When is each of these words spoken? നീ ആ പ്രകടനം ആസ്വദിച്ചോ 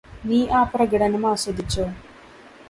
നീ 0.25 0.39
ആ 0.51 0.61
പ്രകടനം 0.71 1.23
ആസ്വദിച്ചോ 1.27 1.85